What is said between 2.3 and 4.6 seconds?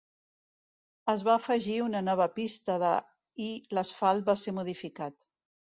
pista de i l'asfalt va